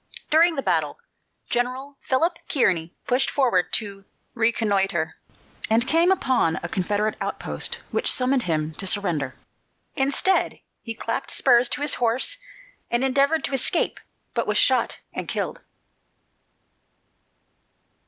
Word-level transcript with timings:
During 0.31 0.55
the 0.55 0.63
battle, 0.63 0.97
General 1.47 1.95
Philip 2.01 2.33
Kearny 2.49 2.95
pushed 3.05 3.29
forward 3.29 3.71
to 3.73 4.03
reconnoitre 4.33 5.15
and 5.69 5.87
came 5.87 6.11
upon 6.11 6.59
a 6.63 6.69
Confederate 6.69 7.15
outpost 7.21 7.75
which 7.91 8.11
summoned 8.11 8.41
him 8.49 8.73
to 8.79 8.87
surrender. 8.87 9.35
Instead, 9.95 10.59
he 10.81 10.95
clapped 10.95 11.29
spurs 11.29 11.69
to 11.69 11.81
his 11.81 11.93
horse 12.01 12.39
and 12.89 13.03
endeavored 13.03 13.43
to 13.43 13.53
escape, 13.53 13.99
but 14.33 14.47
was 14.47 14.57
shot 14.57 14.97
and 15.13 15.27
killed. 15.27 15.61